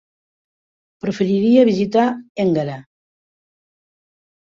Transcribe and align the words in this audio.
Preferiria 1.05 1.67
visitar 1.71 2.07
Énguera. 2.47 2.81